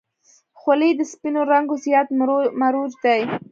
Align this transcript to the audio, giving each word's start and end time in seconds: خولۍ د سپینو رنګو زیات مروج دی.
خولۍ 0.59 0.91
د 0.95 1.01
سپینو 1.11 1.41
رنګو 1.51 1.75
زیات 1.85 2.07
مروج 2.61 2.91
دی. 3.03 3.21